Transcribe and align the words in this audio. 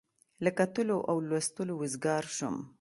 له 0.43 0.49
کتلو 0.59 0.97
او 1.09 1.17
لوستلو 1.27 1.73
وزګار 1.81 2.23
شوم. 2.37 2.55